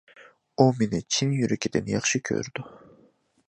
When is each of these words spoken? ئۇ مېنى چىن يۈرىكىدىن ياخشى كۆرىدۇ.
ئۇ 0.57 0.65
مېنى 0.79 1.01
چىن 1.17 1.35
يۈرىكىدىن 1.41 1.93
ياخشى 1.95 2.25
كۆرىدۇ. 2.31 2.69